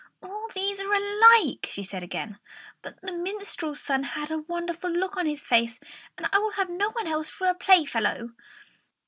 "All 0.23 0.47
these 0.55 0.79
are 0.79 0.91
alike," 0.91 1.67
she 1.69 1.83
said 1.83 2.01
again; 2.01 2.39
"but 2.81 2.99
the 3.03 3.13
minstrel's 3.13 3.79
son 3.79 4.01
has 4.01 4.31
a 4.31 4.39
wonderful 4.39 4.89
look 4.89 5.15
on 5.15 5.27
his 5.27 5.43
face, 5.43 5.79
and 6.17 6.27
I 6.33 6.39
will 6.39 6.53
have 6.53 6.71
no 6.71 6.89
one 6.89 7.05
else 7.05 7.29
for 7.29 7.45
a 7.45 7.53
playfellow!" 7.53 8.31